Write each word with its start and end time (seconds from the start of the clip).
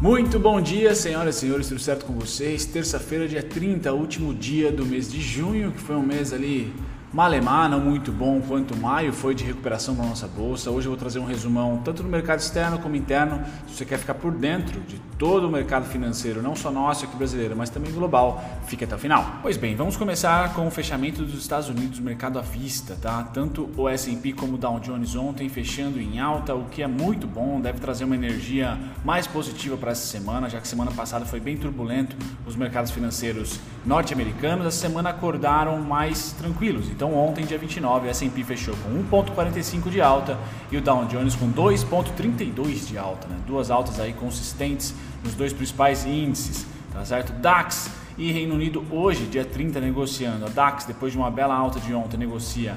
Muito 0.00 0.38
bom 0.38 0.60
dia, 0.60 0.94
senhoras 0.94 1.38
e 1.38 1.40
senhores, 1.40 1.66
tudo 1.66 1.80
certo 1.80 2.06
com 2.06 2.12
vocês? 2.12 2.64
Terça-feira, 2.64 3.26
dia 3.26 3.42
30, 3.42 3.92
último 3.92 4.32
dia 4.32 4.70
do 4.70 4.86
mês 4.86 5.10
de 5.10 5.20
junho, 5.20 5.72
que 5.72 5.80
foi 5.80 5.96
um 5.96 6.04
mês 6.04 6.32
ali 6.32 6.72
Malemar, 7.10 7.70
não 7.70 7.80
muito 7.80 8.12
bom 8.12 8.38
quanto 8.46 8.76
maio 8.76 9.14
foi 9.14 9.34
de 9.34 9.42
recuperação 9.42 9.94
da 9.94 10.02
nossa 10.02 10.28
bolsa. 10.28 10.70
Hoje 10.70 10.88
eu 10.88 10.90
vou 10.90 10.98
trazer 10.98 11.18
um 11.18 11.24
resumão 11.24 11.80
tanto 11.82 12.02
no 12.02 12.08
mercado 12.08 12.38
externo 12.38 12.78
como 12.80 12.96
interno. 12.96 13.42
Se 13.66 13.76
você 13.76 13.84
quer 13.86 13.98
ficar 13.98 14.12
por 14.12 14.30
dentro 14.30 14.78
de 14.82 14.98
todo 15.16 15.48
o 15.48 15.50
mercado 15.50 15.86
financeiro, 15.86 16.42
não 16.42 16.54
só 16.54 16.70
nosso 16.70 17.06
aqui 17.06 17.16
brasileiro, 17.16 17.56
mas 17.56 17.70
também 17.70 17.90
global, 17.92 18.44
fique 18.66 18.84
até 18.84 18.94
o 18.94 18.98
final. 18.98 19.38
Pois 19.40 19.56
bem, 19.56 19.74
vamos 19.74 19.96
começar 19.96 20.52
com 20.52 20.66
o 20.66 20.70
fechamento 20.70 21.24
dos 21.24 21.40
Estados 21.40 21.70
Unidos, 21.70 21.98
mercado 21.98 22.38
à 22.38 22.42
vista, 22.42 22.94
tá? 23.00 23.22
Tanto 23.22 23.70
o 23.74 23.88
S&P 23.88 24.34
como 24.34 24.56
o 24.56 24.58
Dow 24.58 24.78
Jones 24.78 25.16
ontem 25.16 25.48
fechando 25.48 25.98
em 25.98 26.20
alta, 26.20 26.54
o 26.54 26.66
que 26.66 26.82
é 26.82 26.86
muito 26.86 27.26
bom, 27.26 27.58
deve 27.58 27.80
trazer 27.80 28.04
uma 28.04 28.16
energia 28.16 28.78
mais 29.02 29.26
positiva 29.26 29.78
para 29.78 29.92
essa 29.92 30.06
semana, 30.06 30.50
já 30.50 30.60
que 30.60 30.68
semana 30.68 30.90
passada 30.90 31.24
foi 31.24 31.40
bem 31.40 31.56
turbulento 31.56 32.14
os 32.46 32.54
mercados 32.54 32.90
financeiros 32.90 33.58
norte-americanos. 33.86 34.66
Essa 34.66 34.88
semana 34.88 35.08
acordaram 35.08 35.80
mais 35.80 36.32
tranquilos. 36.32 36.90
Então 36.98 37.14
ontem, 37.14 37.46
dia 37.46 37.56
29, 37.56 38.08
a 38.08 38.10
S&P 38.10 38.42
fechou 38.42 38.74
com 38.78 38.90
1.45 39.22 39.88
de 39.88 40.00
alta 40.00 40.36
e 40.68 40.76
o 40.76 40.80
Dow 40.80 41.04
Jones 41.04 41.36
com 41.36 41.48
2.32 41.48 42.88
de 42.88 42.98
alta, 42.98 43.28
né? 43.28 43.36
Duas 43.46 43.70
altas 43.70 44.00
aí 44.00 44.12
consistentes 44.12 44.92
nos 45.22 45.32
dois 45.34 45.52
principais 45.52 46.04
índices, 46.04 46.66
tá 46.92 47.04
certo? 47.04 47.32
DAX 47.34 47.88
e 48.18 48.32
Reino 48.32 48.56
Unido 48.56 48.84
hoje, 48.90 49.26
dia 49.26 49.44
30, 49.44 49.78
negociando. 49.78 50.46
A 50.46 50.48
DAX, 50.48 50.86
depois 50.86 51.12
de 51.12 51.18
uma 51.18 51.30
bela 51.30 51.54
alta 51.54 51.78
de 51.78 51.94
ontem, 51.94 52.16
negocia 52.16 52.74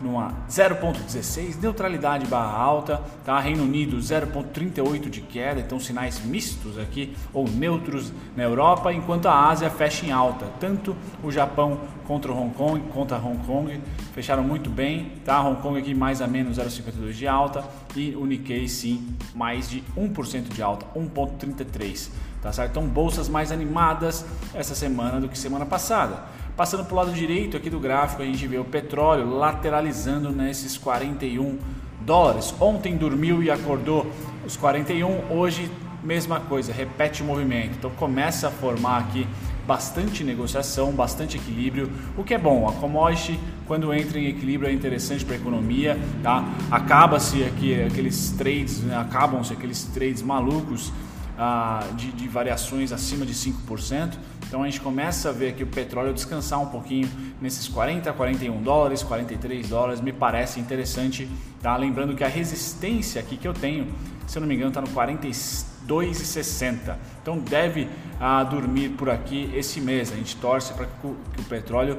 numa 0.00 0.32
0,16, 0.48 1.56
neutralidade 1.60 2.26
barra 2.26 2.56
alta, 2.56 3.02
tá? 3.24 3.38
Reino 3.38 3.62
Unido 3.62 3.96
0,38 3.96 5.08
de 5.08 5.20
queda, 5.20 5.60
então 5.60 5.78
sinais 5.78 6.20
mistos 6.24 6.78
aqui 6.78 7.16
ou 7.32 7.48
neutros 7.48 8.12
na 8.36 8.42
Europa, 8.42 8.92
enquanto 8.92 9.26
a 9.26 9.48
Ásia 9.48 9.70
fecha 9.70 10.04
em 10.06 10.12
alta, 10.12 10.46
tanto 10.60 10.96
o 11.22 11.30
Japão 11.30 11.80
contra 12.06 12.30
o 12.30 12.38
Hong 12.38 12.54
Kong, 12.54 12.80
contra 12.92 13.16
Hong 13.16 13.38
Kong, 13.46 13.80
fecharam 14.12 14.42
muito 14.42 14.68
bem, 14.68 15.12
tá? 15.24 15.40
Hong 15.42 15.60
Kong 15.60 15.78
aqui 15.78 15.94
mais 15.94 16.20
a 16.20 16.26
menos 16.26 16.58
0,52 16.58 17.12
de 17.12 17.26
alta 17.26 17.64
e 17.96 18.14
o 18.14 18.26
Nikkei 18.26 18.68
sim 18.68 19.16
mais 19.34 19.68
de 19.68 19.82
1% 19.96 20.48
de 20.52 20.62
alta, 20.62 20.86
1,33, 20.94 22.10
tá 22.42 22.52
certo? 22.52 22.72
Então 22.72 22.86
bolsas 22.86 23.28
mais 23.28 23.50
animadas 23.50 24.24
essa 24.52 24.74
semana 24.74 25.20
do 25.20 25.28
que 25.28 25.38
semana 25.38 25.64
passada. 25.64 26.43
Passando 26.56 26.84
para 26.84 26.92
o 26.92 26.96
lado 26.96 27.12
direito 27.12 27.56
aqui 27.56 27.68
do 27.68 27.80
gráfico, 27.80 28.22
a 28.22 28.24
gente 28.24 28.46
vê 28.46 28.58
o 28.58 28.64
petróleo 28.64 29.28
lateralizando 29.28 30.30
nesses 30.30 30.78
41 30.78 31.58
dólares. 32.02 32.54
Ontem 32.60 32.96
dormiu 32.96 33.42
e 33.42 33.50
acordou 33.50 34.06
os 34.46 34.56
41, 34.56 35.32
hoje 35.32 35.68
mesma 36.00 36.38
coisa, 36.38 36.72
repete 36.72 37.22
o 37.22 37.24
movimento. 37.24 37.76
Então 37.78 37.90
começa 37.90 38.46
a 38.46 38.50
formar 38.52 38.98
aqui 38.98 39.26
bastante 39.66 40.22
negociação, 40.22 40.92
bastante 40.92 41.38
equilíbrio, 41.38 41.90
o 42.16 42.22
que 42.22 42.34
é 42.34 42.38
bom. 42.38 42.68
A 42.68 42.72
commodity, 42.74 43.40
quando 43.66 43.92
entra 43.92 44.20
em 44.20 44.26
equilíbrio, 44.26 44.70
é 44.70 44.72
interessante 44.72 45.24
para 45.24 45.34
a 45.34 45.38
economia. 45.38 45.98
Tá? 46.22 46.44
Acaba-se 46.70 47.42
aqui 47.42 47.82
aqueles 47.82 48.30
trades, 48.30 48.80
né? 48.80 48.96
acabam-se 48.96 49.52
aqueles 49.52 49.84
trades 49.86 50.22
malucos 50.22 50.92
ah, 51.38 51.86
de, 51.96 52.12
de, 52.12 52.28
variações 52.28 52.92
acima 52.92 53.26
de 53.26 53.34
5%. 53.34 54.14
Então 54.46 54.62
a 54.62 54.66
gente 54.66 54.80
começa 54.80 55.30
a 55.30 55.32
ver 55.32 55.48
aqui 55.48 55.62
o 55.62 55.66
petróleo 55.66 56.12
descansar 56.12 56.60
um 56.60 56.66
pouquinho 56.66 57.08
nesses 57.40 57.66
40, 57.68 58.12
41 58.12 58.62
dólares, 58.62 59.02
43 59.02 59.68
dólares, 59.68 60.00
me 60.00 60.12
parece 60.12 60.60
interessante. 60.60 61.28
Tá? 61.60 61.76
Lembrando 61.76 62.14
que 62.14 62.22
a 62.22 62.28
resistência 62.28 63.20
aqui 63.20 63.36
que 63.36 63.48
eu 63.48 63.54
tenho, 63.54 63.92
se 64.26 64.38
eu 64.38 64.40
não 64.40 64.48
me 64.48 64.54
engano, 64.54 64.68
está 64.68 64.80
no 64.80 64.88
42,60. 64.88 66.96
Então 67.22 67.38
deve 67.38 67.88
ah, 68.20 68.44
dormir 68.44 68.90
por 68.90 69.10
aqui 69.10 69.50
esse 69.54 69.80
mês. 69.80 70.12
A 70.12 70.16
gente 70.16 70.36
torce 70.36 70.72
para 70.74 70.86
que, 70.86 70.92
que 71.00 71.40
o 71.40 71.44
petróleo 71.44 71.98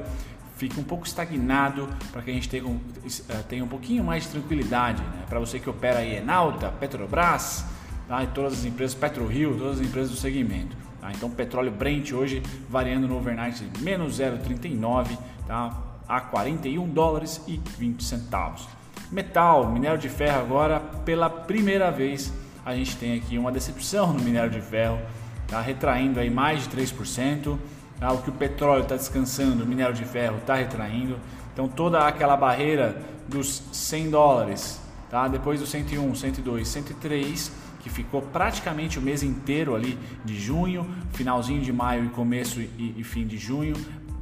fique 0.56 0.80
um 0.80 0.82
pouco 0.82 1.06
estagnado 1.06 1.88
para 2.10 2.22
que 2.22 2.30
a 2.30 2.34
gente 2.34 2.48
tenha, 2.48 2.64
eh, 2.64 3.42
tenha 3.48 3.62
um 3.62 3.68
pouquinho 3.68 4.02
mais 4.02 4.24
de 4.24 4.30
tranquilidade. 4.30 5.02
Né? 5.02 5.24
Para 5.28 5.38
você 5.38 5.58
que 5.58 5.68
opera 5.68 5.98
aí 5.98 6.16
Enalta, 6.16 6.70
Petrobras, 6.70 7.64
tá? 8.08 8.22
e 8.22 8.26
todas 8.28 8.54
as 8.54 8.64
empresas, 8.64 8.94
PetroRio, 8.94 9.56
todas 9.56 9.80
as 9.80 9.86
empresas 9.86 10.10
do 10.10 10.16
segmento. 10.16 10.76
Tá? 11.00 11.10
Então, 11.12 11.30
petróleo 11.30 11.70
Brent 11.70 12.12
hoje 12.12 12.42
variando 12.68 13.06
no 13.06 13.16
overnight 13.16 13.64
menos 13.80 14.18
0,39 14.18 15.16
tá? 15.46 15.76
a 16.08 16.20
41 16.20 16.88
dólares 16.88 17.42
e 17.46 17.60
20 17.78 18.02
centavos. 18.02 18.68
Metal, 19.10 19.70
minério 19.70 19.98
de 19.98 20.08
ferro 20.08 20.40
agora, 20.40 20.80
pela 21.04 21.30
primeira 21.30 21.90
vez, 21.90 22.32
a 22.64 22.74
gente 22.74 22.96
tem 22.96 23.16
aqui 23.16 23.38
uma 23.38 23.52
decepção 23.52 24.12
no 24.12 24.20
minério 24.20 24.50
de 24.50 24.60
ferro, 24.60 24.98
tá? 25.46 25.60
retraindo 25.60 26.18
aí 26.18 26.30
mais 26.30 26.64
de 26.64 26.76
3%. 26.76 27.56
Tá? 28.00 28.12
O 28.12 28.22
que 28.22 28.30
o 28.30 28.32
petróleo 28.32 28.82
está 28.82 28.96
descansando, 28.96 29.64
o 29.64 29.66
minério 29.66 29.94
de 29.94 30.04
ferro 30.04 30.38
está 30.38 30.54
retraindo. 30.54 31.18
Então, 31.52 31.68
toda 31.68 32.06
aquela 32.06 32.36
barreira 32.36 33.00
dos 33.28 33.62
100 33.72 34.10
dólares, 34.10 34.80
tá? 35.08 35.26
depois 35.28 35.60
do 35.60 35.66
101, 35.66 36.14
102, 36.14 36.68
103 36.68 37.65
que 37.86 37.90
ficou 37.90 38.20
praticamente 38.20 38.98
o 38.98 39.02
mês 39.02 39.22
inteiro 39.22 39.76
ali 39.76 39.96
de 40.24 40.36
junho, 40.36 40.84
finalzinho 41.12 41.62
de 41.62 41.72
maio 41.72 42.04
e 42.04 42.08
começo 42.08 42.60
e, 42.60 42.94
e 42.96 43.04
fim 43.04 43.24
de 43.24 43.38
junho, 43.38 43.76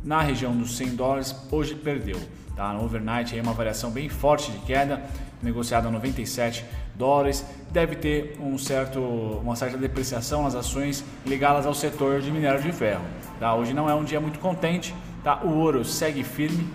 na 0.04 0.20
região 0.20 0.54
dos 0.54 0.76
100 0.76 0.97
dólares, 0.97 1.34
hoje 1.50 1.74
perdeu. 1.74 2.20
Tá? 2.54 2.74
No 2.74 2.84
overnight 2.84 3.34
aí 3.34 3.41
uma 3.41 3.54
variação 3.54 3.91
bem 3.91 4.10
forte 4.10 4.53
de 4.53 4.58
queda, 4.58 5.03
negociado 5.42 5.88
a 5.88 5.91
97 5.91 6.62
dólares, 6.94 7.42
deve 7.72 7.97
ter 7.97 8.36
um 8.38 8.58
certo, 8.58 9.00
uma 9.00 9.56
certa 9.56 9.78
depreciação 9.78 10.42
nas 10.42 10.54
ações 10.54 11.03
ligadas 11.24 11.64
ao 11.64 11.72
setor 11.72 12.20
de 12.20 12.30
minério 12.30 12.60
de 12.60 12.70
ferro. 12.70 13.04
Tá? 13.41 13.54
Hoje 13.54 13.72
não 13.72 13.88
é 13.88 13.94
um 13.94 14.04
dia 14.04 14.20
muito 14.20 14.41
contente, 14.41 14.94
tá? 15.22 15.42
o 15.42 15.48
ouro 15.48 15.86
segue 15.86 16.22
firme, 16.22 16.69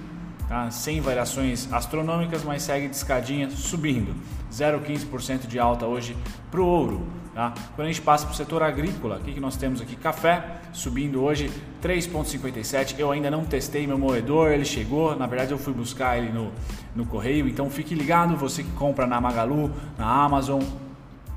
tá? 0.50 0.72
sem 0.72 1.00
variações 1.00 1.72
astronômicas, 1.72 2.44
mas 2.44 2.64
segue 2.64 2.90
de 2.90 2.96
escadinha 2.96 3.50
subindo. 3.52 4.14
0,15% 4.52 5.46
de 5.46 5.60
alta 5.60 5.86
hoje 5.86 6.18
para 6.50 6.60
o 6.60 6.66
ouro. 6.66 7.08
Tá? 7.36 7.54
Quando 7.76 7.88
a 7.88 7.92
gente 7.92 8.02
passa 8.02 8.26
para 8.26 8.34
o 8.34 8.36
setor 8.36 8.64
agrícola, 8.64 9.18
o 9.18 9.20
que, 9.20 9.34
que 9.34 9.40
nós 9.40 9.56
temos 9.56 9.80
aqui? 9.80 9.96
Café 9.96 10.44
subindo 10.74 11.22
hoje 11.22 11.52
3,57. 11.82 12.96
Eu 12.98 13.12
ainda 13.12 13.30
não 13.30 13.46
testei 13.46 13.86
meu 13.86 13.98
moedor, 13.98 14.52
ele 14.52 14.66
chegou. 14.66 15.16
Na 15.16 15.28
verdade, 15.28 15.52
eu 15.52 15.60
fui 15.60 15.72
buscar 15.72 16.18
ele 16.18 16.34
no, 16.34 16.52
no 16.96 17.06
correio. 17.06 17.48
Então 17.48 17.70
fique 17.70 17.94
ligado, 17.94 18.36
você 18.36 18.64
que 18.64 18.72
compra 18.72 19.06
na 19.06 19.22
Magalu, 19.22 19.72
na 19.98 20.26
Amazon 20.26 20.62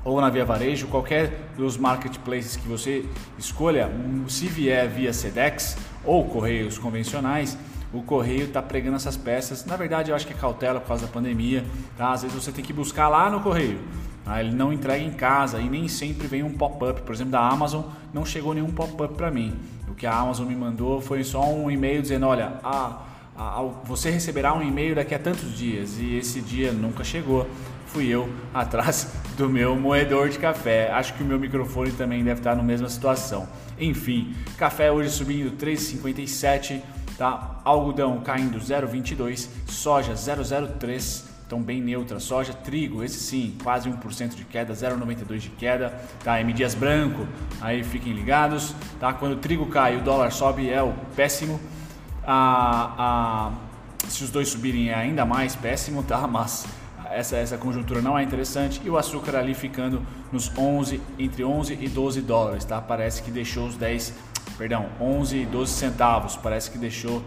ou 0.03 0.19
na 0.19 0.29
Via 0.29 0.43
Varejo, 0.43 0.87
qualquer 0.87 1.51
dos 1.55 1.77
marketplaces 1.77 2.57
que 2.57 2.67
você 2.67 3.05
escolha, 3.37 3.89
se 4.27 4.47
vier 4.47 4.89
via 4.89 5.13
Sedex 5.13 5.77
ou 6.03 6.25
correios 6.25 6.77
convencionais 6.77 7.57
o 7.93 8.01
correio 8.01 8.45
está 8.45 8.61
pregando 8.61 8.95
essas 8.95 9.15
peças. 9.15 9.65
Na 9.65 9.75
verdade, 9.75 10.09
eu 10.09 10.15
acho 10.15 10.25
que 10.25 10.33
é 10.33 10.35
cautela 10.35 10.79
por 10.79 10.87
causa 10.87 11.05
da 11.05 11.11
pandemia. 11.11 11.63
Tá? 11.95 12.11
Às 12.11 12.23
vezes 12.23 12.35
você 12.35 12.51
tem 12.51 12.65
que 12.65 12.73
buscar 12.73 13.07
lá 13.07 13.29
no 13.29 13.39
correio. 13.39 13.79
Tá? 14.25 14.41
Ele 14.41 14.55
não 14.55 14.73
entrega 14.73 15.03
em 15.03 15.11
casa 15.11 15.59
e 15.59 15.69
nem 15.69 15.87
sempre 15.87 16.25
vem 16.25 16.41
um 16.41 16.51
pop-up. 16.53 17.01
Por 17.03 17.13
exemplo, 17.13 17.31
da 17.31 17.47
Amazon 17.47 17.83
não 18.11 18.25
chegou 18.25 18.53
nenhum 18.53 18.71
pop-up 18.71 19.13
para 19.13 19.29
mim. 19.29 19.53
O 19.87 19.93
que 19.93 20.07
a 20.07 20.15
Amazon 20.15 20.47
me 20.47 20.55
mandou 20.55 20.99
foi 20.99 21.23
só 21.23 21.47
um 21.53 21.69
e-mail 21.69 22.01
dizendo: 22.01 22.25
olha, 22.25 22.53
a, 22.63 23.03
você 23.83 24.09
receberá 24.09 24.53
um 24.53 24.63
e-mail 24.63 24.95
daqui 24.95 25.13
a 25.13 25.19
tantos 25.19 25.55
dias. 25.55 25.99
E 25.99 26.15
esse 26.15 26.41
dia 26.41 26.71
nunca 26.71 27.03
chegou. 27.03 27.47
Fui 27.85 28.07
eu 28.07 28.27
atrás 28.51 29.13
do 29.37 29.47
meu 29.47 29.75
moedor 29.75 30.29
de 30.29 30.39
café. 30.39 30.91
Acho 30.91 31.13
que 31.13 31.21
o 31.21 31.25
meu 31.25 31.39
microfone 31.39 31.91
também 31.91 32.23
deve 32.23 32.39
estar 32.39 32.55
na 32.55 32.63
mesma 32.63 32.89
situação. 32.89 33.47
Enfim, 33.79 34.33
café 34.57 34.91
hoje 34.91 35.09
subindo 35.09 35.55
3,57 35.57 36.81
tá? 37.17 37.59
Algodão 37.63 38.21
caindo 38.21 38.59
0,22, 38.59 39.47
soja 39.67 40.13
0,03, 40.13 41.23
então 41.45 41.61
bem 41.61 41.81
neutra. 41.81 42.19
Soja, 42.19 42.53
trigo, 42.53 43.03
esse 43.03 43.19
sim, 43.19 43.55
quase 43.63 43.89
1% 43.89 44.35
de 44.35 44.43
queda, 44.45 44.73
0,92 44.73 45.37
de 45.37 45.49
queda, 45.49 45.93
tá? 46.23 46.39
M 46.41 46.51
Dias 46.53 46.73
branco, 46.73 47.27
aí 47.61 47.83
fiquem 47.83 48.13
ligados, 48.13 48.75
tá? 48.99 49.13
Quando 49.13 49.33
o 49.33 49.37
trigo 49.37 49.65
cai, 49.67 49.97
o 49.97 50.01
dólar 50.01 50.31
sobe, 50.31 50.69
é 50.69 50.81
o 50.81 50.93
péssimo. 51.15 51.59
A, 52.25 52.93
a, 52.97 53.51
se 54.07 54.23
os 54.23 54.31
dois 54.31 54.49
subirem 54.49 54.89
é 54.89 54.95
ainda 54.95 55.25
mais 55.25 55.55
péssimo, 55.55 56.03
tá? 56.03 56.25
Mas 56.27 56.65
essa, 57.11 57.37
essa 57.37 57.57
conjuntura 57.57 58.01
não 58.01 58.17
é 58.17 58.23
interessante 58.23 58.81
e 58.83 58.89
o 58.89 58.97
açúcar 58.97 59.35
ali 59.35 59.53
ficando 59.53 60.01
nos 60.31 60.51
11, 60.57 60.99
entre 61.19 61.43
11 61.43 61.77
e 61.79 61.87
12 61.87 62.21
dólares, 62.21 62.65
tá? 62.65 62.81
Parece 62.81 63.21
que 63.21 63.29
deixou 63.29 63.67
os 63.67 63.75
10 63.75 64.13
perdão, 64.57 64.87
11 64.99 65.37
e 65.37 65.45
12 65.45 65.71
centavos, 65.71 66.35
parece 66.35 66.71
que 66.71 66.77
deixou 66.77 67.23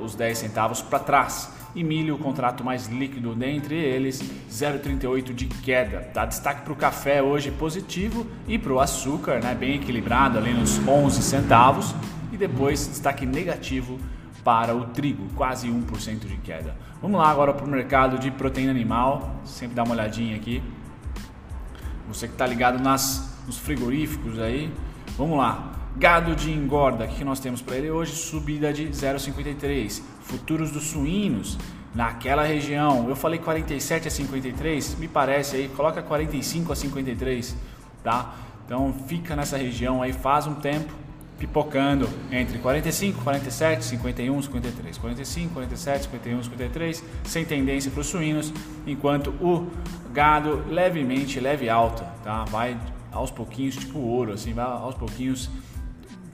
os 0.00 0.14
10 0.14 0.38
centavos 0.38 0.80
para 0.82 0.98
trás. 0.98 1.50
E 1.74 1.82
milho, 1.82 2.14
o 2.14 2.18
contrato 2.18 2.62
mais 2.62 2.86
líquido 2.86 3.34
dentre 3.34 3.74
eles, 3.74 4.22
0,38 4.48 5.34
de 5.34 5.46
queda. 5.46 6.08
Dá 6.14 6.24
destaque 6.24 6.62
para 6.62 6.72
o 6.72 6.76
café 6.76 7.20
hoje 7.20 7.50
positivo 7.50 8.24
e 8.46 8.56
para 8.56 8.72
o 8.72 8.78
açúcar, 8.78 9.40
né, 9.42 9.56
bem 9.56 9.74
equilibrado 9.74 10.38
ali 10.38 10.54
nos 10.54 10.78
11 10.86 11.20
centavos. 11.20 11.92
E 12.32 12.36
depois 12.36 12.86
destaque 12.86 13.26
negativo 13.26 13.98
para 14.44 14.76
o 14.76 14.84
trigo, 14.86 15.28
quase 15.34 15.68
1% 15.68 16.26
de 16.26 16.36
queda. 16.36 16.76
Vamos 17.02 17.18
lá 17.18 17.28
agora 17.28 17.52
para 17.52 17.66
o 17.66 17.68
mercado 17.68 18.18
de 18.18 18.30
proteína 18.30 18.70
animal, 18.70 19.40
sempre 19.44 19.74
dá 19.74 19.82
uma 19.82 19.94
olhadinha 19.94 20.36
aqui. 20.36 20.62
Você 22.06 22.28
que 22.28 22.34
está 22.34 22.46
ligado 22.46 22.80
nas 22.80 23.34
nos 23.46 23.58
frigoríficos 23.58 24.38
aí. 24.38 24.72
Vamos 25.16 25.38
lá. 25.38 25.72
Gado 25.96 26.34
de 26.34 26.50
engorda, 26.50 27.04
o 27.04 27.08
que 27.08 27.24
nós 27.24 27.38
temos 27.38 27.62
para 27.62 27.76
ele 27.76 27.90
hoje? 27.90 28.12
Subida 28.12 28.72
de 28.72 28.88
0,53. 28.88 30.02
Futuros 30.22 30.72
dos 30.72 30.88
suínos, 30.88 31.56
naquela 31.94 32.42
região. 32.42 33.08
Eu 33.08 33.14
falei 33.14 33.38
47 33.38 34.08
a 34.08 34.10
53, 34.10 34.96
me 34.98 35.06
parece 35.06 35.56
aí, 35.56 35.68
coloca 35.68 36.02
45 36.02 36.72
a 36.72 36.76
53, 36.76 37.56
tá? 38.02 38.34
Então 38.66 38.92
fica 39.06 39.36
nessa 39.36 39.56
região 39.56 40.02
aí, 40.02 40.12
faz 40.12 40.46
um 40.46 40.54
tempo 40.54 40.92
pipocando 41.38 42.08
entre 42.30 42.58
45, 42.58 43.22
47, 43.22 43.84
51, 43.84 44.42
53, 44.42 44.98
45, 44.98 45.54
47, 45.54 46.04
51, 46.04 46.42
53, 46.44 47.04
sem 47.24 47.44
tendência 47.44 47.90
para 47.90 48.00
os 48.00 48.06
suínos, 48.06 48.52
enquanto 48.86 49.28
o 49.40 49.70
gado 50.12 50.64
levemente 50.68 51.38
leve 51.40 51.68
alta, 51.68 52.04
tá? 52.24 52.44
Vai 52.44 52.76
aos 53.12 53.30
pouquinhos, 53.30 53.76
tipo 53.76 53.98
ouro, 53.98 54.32
assim, 54.32 54.52
vai 54.52 54.64
aos 54.64 54.94
pouquinhos 54.94 55.50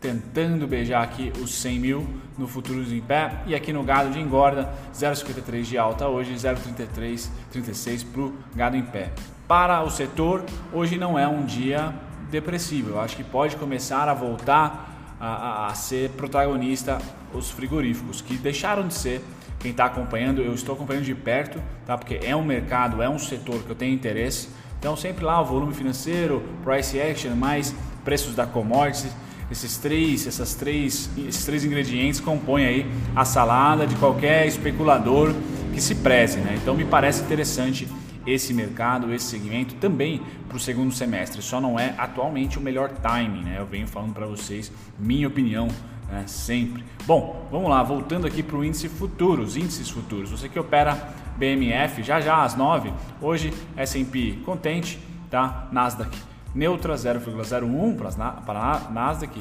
tentando 0.01 0.67
beijar 0.67 1.03
aqui 1.03 1.33
os 1.41 1.55
100 1.55 1.79
mil 1.79 2.09
no 2.39 2.49
futuros 2.49 2.91
em 2.91 3.01
pé. 3.01 3.43
E 3.47 3.55
aqui 3.55 3.73
no 3.73 3.83
gado 3.83 4.11
de 4.11 4.19
engorda 4.19 4.73
0,53 4.95 5.63
de 5.63 5.79
alta 5.79 6.09
hoje 6.09 6.35
0,33 6.35 7.29
36 7.53 8.05
para 8.05 8.21
o 8.23 8.35
gado 8.55 8.77
em 8.77 8.83
pé. 8.83 9.11
Para 9.47 9.83
o 9.83 9.91
setor 9.91 10.45
hoje 10.73 10.97
não 10.97 11.19
é 11.19 11.29
um 11.29 11.45
dia 11.45 11.95
depressivo. 12.31 12.91
Eu 12.91 13.01
acho 13.01 13.17
que 13.17 13.25
pode 13.25 13.57
começar 13.57 14.09
a 14.09 14.15
voltar 14.15 15.17
a, 15.21 15.27
a, 15.27 15.67
a 15.67 15.75
ser 15.75 16.11
protagonista 16.11 16.99
os 17.35 17.51
frigoríficos 17.51 18.23
que 18.23 18.37
deixaram 18.37 18.89
de 18.89 18.95
ser 18.95 19.23
quem 19.59 19.73
está 19.73 19.85
acompanhando. 19.85 20.41
Eu 20.41 20.55
estou 20.55 20.75
acompanhando 20.75 21.05
de 21.05 21.15
perto 21.15 21.61
tá? 21.85 21.99
Porque 21.99 22.21
é 22.23 22.35
um 22.35 22.45
mercado 22.45 23.03
é 23.03 23.09
um 23.09 23.19
setor 23.19 23.63
que 23.63 23.71
eu 23.71 23.77
tenho 23.77 23.93
interesse. 23.93 24.49
Então 24.79 24.97
sempre 24.97 25.25
lá 25.25 25.43
o 25.43 25.45
volume 25.45 25.75
financeiro 25.75 26.43
price 26.65 26.99
action 26.99 27.35
mais 27.35 27.75
preços 28.03 28.35
da 28.35 28.47
commodities 28.47 29.13
esses 29.51 29.77
três, 29.79 30.27
essas 30.27 30.55
três, 30.55 31.11
esses 31.27 31.45
três 31.45 31.65
ingredientes 31.65 32.21
compõem 32.21 32.65
aí 32.67 32.87
a 33.17 33.25
salada 33.25 33.87
de 33.87 33.97
qualquer 33.97 34.47
especulador 34.47 35.35
que 35.73 35.81
se 35.81 35.97
preze, 35.97 36.39
né? 36.39 36.59
Então 36.61 36.75
me 36.75 36.85
parece 36.85 37.23
interessante 37.23 37.89
esse 38.27 38.55
mercado, 38.55 39.13
esse 39.13 39.27
segmento 39.27 39.75
também 39.77 40.23
para 40.47 40.57
o 40.57 40.61
segundo 40.61 40.93
semestre. 40.93 41.43
Só 41.43 41.61
não 41.61 41.79
é 41.79 41.95
atualmente 41.99 42.59
o 42.59 42.61
melhor 42.61 42.91
timing, 42.91 43.43
né? 43.43 43.57
Eu 43.59 43.67
venho 43.67 43.87
falando 43.87 44.13
para 44.13 44.27
vocês, 44.27 44.71
minha 44.99 45.27
opinião, 45.27 45.69
né? 46.09 46.25
sempre. 46.27 46.85
Bom, 47.07 47.49
vamos 47.51 47.69
lá, 47.71 47.83
voltando 47.83 48.27
aqui 48.27 48.43
para 48.43 48.57
o 48.57 48.65
índice 48.65 48.89
futuros, 48.89 49.57
índices 49.57 49.91
futuros. 49.91 50.31
Você 50.31 50.49
que 50.49 50.59
opera 50.59 51.13
BMF 51.37 52.03
já 52.03 52.21
já 52.21 52.45
às 52.45 52.55
9, 52.55 52.93
hoje 53.21 53.53
S&P 53.77 54.39
contente, 54.45 54.99
tá? 55.31 55.69
Nasdaq 55.73 56.30
neutra 56.55 56.95
0,01 56.95 58.43
para 58.45 58.61
a 58.61 58.91
Nasdaq, 58.91 59.41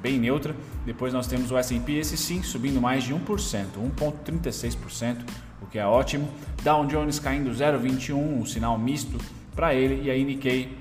bem 0.00 0.18
neutra. 0.18 0.54
Depois 0.84 1.12
nós 1.12 1.26
temos 1.26 1.50
o 1.50 1.56
S&P, 1.56 1.92
esse 1.92 2.16
sim, 2.16 2.42
subindo 2.42 2.80
mais 2.80 3.04
de 3.04 3.14
1%, 3.14 3.66
1,36%, 3.96 5.18
o 5.62 5.66
que 5.66 5.78
é 5.78 5.86
ótimo. 5.86 6.28
Dow 6.62 6.84
Jones 6.86 7.18
caindo 7.18 7.50
0,21, 7.50 8.14
um 8.14 8.44
sinal 8.44 8.78
misto 8.78 9.18
para 9.54 9.74
ele. 9.74 10.02
E 10.02 10.10
aí 10.10 10.24
Nikkei 10.24 10.76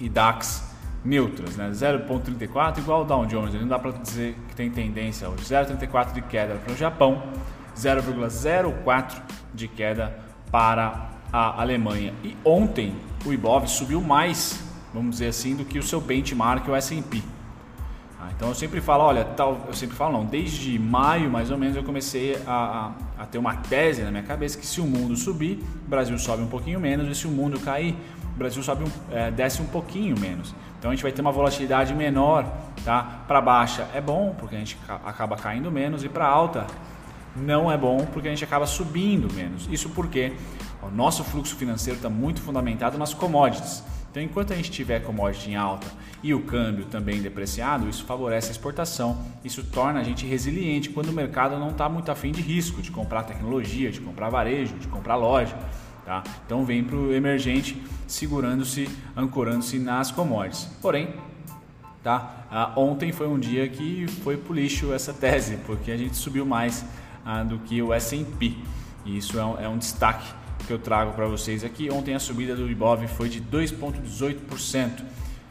e 0.00 0.08
DAX 0.08 0.68
neutras, 1.04 1.56
né? 1.56 1.70
0,34 1.70 2.78
igual 2.78 3.00
ao 3.00 3.04
Dow 3.04 3.26
Jones, 3.26 3.54
não 3.54 3.68
dá 3.68 3.78
para 3.78 3.92
dizer 3.92 4.36
que 4.48 4.54
tem 4.54 4.70
tendência 4.70 5.28
hoje. 5.28 5.44
0,34 5.44 6.12
de 6.12 6.22
queda 6.22 6.54
para 6.54 6.72
o 6.72 6.76
Japão, 6.76 7.22
0,04 7.76 9.22
de 9.54 9.68
queda 9.68 10.16
para 10.50 11.10
a 11.32 11.60
Alemanha. 11.60 12.14
E 12.22 12.36
ontem 12.44 12.94
o 13.24 13.32
Ibov 13.32 13.66
subiu 13.66 14.00
mais 14.00 14.67
vamos 14.92 15.12
dizer 15.12 15.28
assim, 15.28 15.54
do 15.54 15.64
que 15.64 15.78
o 15.78 15.82
seu 15.82 16.00
benchmark, 16.00 16.66
o 16.68 16.74
S&P. 16.74 17.22
Ah, 18.20 18.30
então 18.34 18.48
eu 18.48 18.54
sempre 18.54 18.80
falo, 18.80 19.04
olha, 19.04 19.24
tal, 19.24 19.64
eu 19.66 19.74
sempre 19.74 19.96
falo 19.96 20.12
não, 20.12 20.24
desde 20.24 20.78
maio 20.78 21.30
mais 21.30 21.50
ou 21.50 21.58
menos 21.58 21.76
eu 21.76 21.84
comecei 21.84 22.36
a, 22.46 22.92
a, 23.18 23.22
a, 23.22 23.26
ter 23.26 23.38
uma 23.38 23.54
tese 23.54 24.02
na 24.02 24.10
minha 24.10 24.24
cabeça 24.24 24.58
que 24.58 24.66
se 24.66 24.80
o 24.80 24.84
mundo 24.84 25.16
subir, 25.16 25.64
o 25.86 25.88
Brasil 25.88 26.18
sobe 26.18 26.42
um 26.42 26.48
pouquinho 26.48 26.80
menos, 26.80 27.08
e 27.08 27.14
se 27.14 27.26
o 27.26 27.30
mundo 27.30 27.60
cair, 27.60 27.94
o 28.34 28.38
Brasil 28.38 28.62
sobe 28.62 28.84
um, 28.84 28.90
é, 29.10 29.30
desce 29.30 29.62
um 29.62 29.66
pouquinho 29.66 30.18
menos. 30.18 30.54
Então 30.78 30.90
a 30.90 30.94
gente 30.94 31.02
vai 31.02 31.10
ter 31.10 31.20
uma 31.20 31.32
volatilidade 31.32 31.94
menor, 31.94 32.44
tá? 32.84 33.22
Para 33.26 33.40
baixa 33.40 33.88
é 33.94 34.00
bom 34.00 34.34
porque 34.38 34.54
a 34.54 34.58
gente 34.58 34.78
acaba 35.04 35.36
caindo 35.36 35.70
menos 35.70 36.04
e 36.04 36.08
para 36.08 36.26
alta 36.26 36.66
não 37.36 37.70
é 37.70 37.76
bom 37.76 38.06
porque 38.12 38.28
a 38.28 38.30
gente 38.30 38.44
acaba 38.44 38.66
subindo 38.66 39.32
menos. 39.34 39.68
Isso 39.70 39.88
porque 39.90 40.32
o 40.82 40.88
nosso 40.88 41.24
fluxo 41.24 41.56
financeiro 41.56 41.96
está 41.98 42.08
muito 42.08 42.40
fundamentado 42.40 42.96
nas 42.96 43.12
commodities. 43.12 43.82
Então, 44.10 44.22
enquanto 44.22 44.52
a 44.52 44.56
gente 44.56 44.70
tiver 44.70 45.00
commodity 45.00 45.50
em 45.50 45.56
alta 45.56 45.86
e 46.22 46.32
o 46.32 46.42
câmbio 46.42 46.86
também 46.86 47.20
depreciado, 47.20 47.88
isso 47.88 48.04
favorece 48.04 48.48
a 48.48 48.50
exportação, 48.50 49.22
isso 49.44 49.62
torna 49.62 50.00
a 50.00 50.02
gente 50.02 50.26
resiliente 50.26 50.90
quando 50.90 51.10
o 51.10 51.12
mercado 51.12 51.58
não 51.58 51.70
está 51.70 51.88
muito 51.88 52.10
afim 52.10 52.32
de 52.32 52.40
risco, 52.40 52.80
de 52.80 52.90
comprar 52.90 53.24
tecnologia, 53.24 53.90
de 53.90 54.00
comprar 54.00 54.30
varejo, 54.30 54.74
de 54.76 54.88
comprar 54.88 55.16
loja. 55.16 55.56
Tá? 56.04 56.24
Então, 56.46 56.64
vem 56.64 56.82
para 56.82 56.96
o 56.96 57.12
emergente 57.12 57.80
segurando-se, 58.06 58.88
ancorando-se 59.14 59.78
nas 59.78 60.10
commodities. 60.10 60.64
Porém, 60.80 61.14
tá? 62.02 62.46
Ah, 62.50 62.72
ontem 62.76 63.12
foi 63.12 63.28
um 63.28 63.38
dia 63.38 63.68
que 63.68 64.06
foi 64.24 64.38
para 64.38 64.52
o 64.52 64.56
lixo 64.56 64.92
essa 64.94 65.12
tese, 65.12 65.58
porque 65.66 65.90
a 65.90 65.96
gente 65.98 66.16
subiu 66.16 66.46
mais 66.46 66.82
ah, 67.26 67.42
do 67.42 67.58
que 67.58 67.82
o 67.82 67.92
S&P. 67.92 68.56
E 69.04 69.18
isso 69.18 69.38
é 69.38 69.44
um, 69.44 69.60
é 69.60 69.68
um 69.68 69.76
destaque 69.76 70.26
que 70.68 70.72
eu 70.74 70.78
trago 70.78 71.12
para 71.12 71.26
vocês 71.26 71.64
aqui. 71.64 71.90
Ontem 71.90 72.14
a 72.14 72.20
subida 72.20 72.54
do 72.54 72.70
Ibov 72.70 73.08
foi 73.08 73.30
de 73.30 73.40
2,18%. 73.40 75.02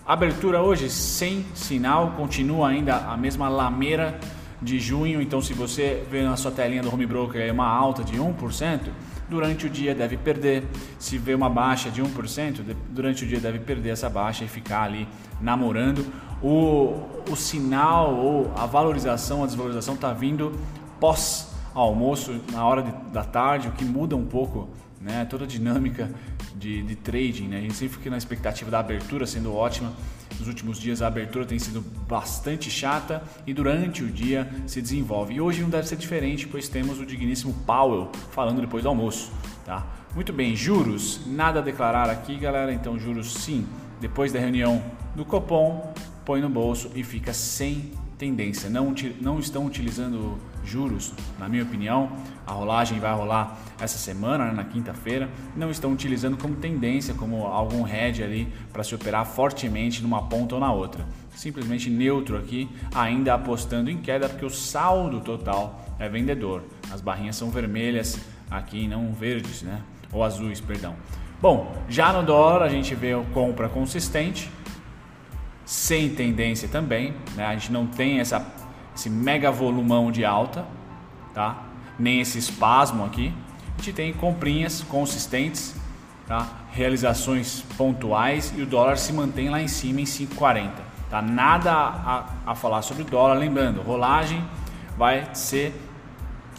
Abertura 0.05 0.61
hoje 0.61 0.91
sem 0.91 1.43
sinal, 1.55 2.11
continua 2.11 2.69
ainda 2.69 2.95
a 2.97 3.17
mesma 3.17 3.49
lameira 3.49 4.19
de 4.61 4.79
junho. 4.79 5.19
Então, 5.19 5.41
se 5.41 5.53
você 5.53 6.05
vê 6.09 6.21
na 6.21 6.37
sua 6.37 6.51
telinha 6.51 6.83
do 6.83 6.93
Home 6.93 7.07
Broker 7.07 7.51
uma 7.51 7.67
alta 7.67 8.03
de 8.03 8.13
1%, 8.13 8.79
durante 9.27 9.65
o 9.65 9.69
dia 9.69 9.95
deve 9.95 10.17
perder. 10.17 10.63
Se 10.99 11.17
vê 11.17 11.33
uma 11.33 11.49
baixa 11.49 11.89
de 11.89 12.01
1%, 12.01 12.75
durante 12.91 13.25
o 13.25 13.27
dia 13.27 13.39
deve 13.39 13.57
perder 13.57 13.89
essa 13.89 14.09
baixa 14.09 14.45
e 14.45 14.47
ficar 14.47 14.83
ali 14.83 15.07
namorando. 15.41 16.05
O, 16.43 16.93
o 17.27 17.35
sinal 17.35 18.13
ou 18.13 18.53
a 18.55 18.67
valorização, 18.67 19.43
a 19.43 19.47
desvalorização 19.47 19.95
está 19.95 20.13
vindo 20.13 20.51
pós 20.99 21.56
almoço, 21.81 22.41
na 22.51 22.65
hora 22.65 22.81
de, 22.81 22.91
da 23.11 23.23
tarde, 23.23 23.67
o 23.67 23.71
que 23.71 23.85
muda 23.85 24.15
um 24.15 24.25
pouco 24.25 24.69
né? 25.01 25.25
Toda 25.25 25.45
a 25.45 25.47
dinâmica 25.47 26.11
de, 26.55 26.81
de 26.83 26.95
trading, 26.95 27.47
né? 27.47 27.57
A 27.57 27.61
gente 27.61 27.75
sempre 27.75 27.97
fica 27.97 28.09
na 28.09 28.17
expectativa 28.17 28.69
da 28.69 28.79
abertura 28.79 29.25
sendo 29.25 29.53
ótima. 29.53 29.93
Nos 30.39 30.47
últimos 30.47 30.79
dias 30.79 31.01
a 31.01 31.07
abertura 31.07 31.45
tem 31.45 31.57
sido 31.57 31.81
bastante 32.07 32.69
chata 32.69 33.23
e 33.45 33.53
durante 33.53 34.03
o 34.03 34.07
dia 34.07 34.49
se 34.67 34.81
desenvolve. 34.81 35.33
E 35.33 35.41
hoje 35.41 35.61
não 35.61 35.69
deve 35.69 35.87
ser 35.87 35.95
diferente, 35.95 36.47
pois 36.47 36.67
temos 36.67 36.99
o 36.99 37.05
digníssimo 37.05 37.53
Powell 37.65 38.11
falando 38.31 38.61
depois 38.61 38.83
do 38.83 38.89
almoço, 38.89 39.31
tá? 39.65 39.85
Muito 40.13 40.33
bem, 40.33 40.55
juros, 40.55 41.21
nada 41.25 41.59
a 41.59 41.61
declarar 41.61 42.09
aqui, 42.09 42.35
galera. 42.37 42.73
Então 42.73 42.99
juros 42.99 43.33
sim, 43.33 43.65
depois 43.99 44.31
da 44.31 44.39
reunião 44.39 44.81
do 45.15 45.25
Copom, 45.25 45.93
põe 46.25 46.41
no 46.41 46.49
bolso 46.49 46.91
e 46.93 47.03
fica 47.03 47.33
sem 47.33 47.91
tendência. 48.17 48.69
Não, 48.69 48.93
não 49.21 49.39
estão 49.39 49.65
utilizando 49.65 50.37
juros, 50.67 51.13
na 51.39 51.47
minha 51.47 51.63
opinião. 51.63 52.11
A 52.45 52.51
rolagem 52.51 52.99
vai 52.99 53.13
rolar 53.13 53.57
essa 53.79 53.97
semana, 53.97 54.45
né, 54.45 54.51
na 54.51 54.63
quinta-feira. 54.63 55.29
Não 55.55 55.71
estão 55.71 55.91
utilizando 55.91 56.37
como 56.37 56.55
tendência, 56.55 57.13
como 57.13 57.45
algum 57.45 57.87
hedge 57.87 58.23
ali 58.23 58.51
para 58.71 58.83
se 58.83 58.93
operar 58.93 59.25
fortemente 59.25 60.01
numa 60.01 60.23
ponta 60.23 60.55
ou 60.55 60.61
na 60.61 60.71
outra. 60.71 61.05
Simplesmente 61.35 61.89
neutro 61.89 62.37
aqui, 62.37 62.69
ainda 62.93 63.33
apostando 63.33 63.89
em 63.89 63.97
queda, 63.97 64.27
porque 64.27 64.45
o 64.45 64.49
saldo 64.49 65.19
total 65.21 65.85
é 65.99 66.09
vendedor. 66.09 66.63
As 66.91 67.01
barrinhas 67.01 67.35
são 67.35 67.49
vermelhas 67.49 68.19
aqui, 68.49 68.87
não 68.87 69.11
verdes, 69.13 69.61
né? 69.61 69.81
Ou 70.11 70.23
azuis, 70.23 70.61
perdão. 70.61 70.95
Bom, 71.41 71.71
já 71.87 72.11
no 72.11 72.23
dólar 72.23 72.63
a 72.63 72.69
gente 72.69 72.95
vê 72.95 73.11
compra 73.33 73.69
consistente, 73.69 74.49
sem 75.63 76.09
tendência 76.09 76.67
também, 76.67 77.13
né? 77.35 77.45
A 77.45 77.53
gente 77.53 77.71
não 77.71 77.85
tem 77.85 78.19
essa, 78.19 78.39
esse 78.97 79.11
mega 79.11 79.51
volumão 79.51 80.11
de 80.11 80.25
alta, 80.25 80.65
tá? 81.31 81.61
Nem 81.99 82.19
esse 82.19 82.39
espasmo 82.39 83.05
aqui. 83.05 83.31
A 83.75 83.77
gente 83.77 83.93
tem 83.93 84.11
comprinhas 84.11 84.81
consistentes, 84.81 85.75
tá? 86.27 86.47
Realizações 86.71 87.63
pontuais 87.77 88.51
e 88.57 88.61
o 88.63 88.65
dólar 88.65 88.97
se 88.97 89.13
mantém 89.13 89.49
lá 89.49 89.61
em 89.61 89.67
cima 89.67 90.01
em 90.01 90.03
5,40. 90.03 90.71
Tá? 91.11 91.21
Nada 91.21 91.71
a, 91.71 92.25
a 92.47 92.55
falar 92.55 92.81
sobre 92.81 93.03
o 93.03 93.05
dólar, 93.05 93.35
lembrando, 93.35 93.81
rolagem 93.81 94.43
vai 94.97 95.29
ser 95.33 95.79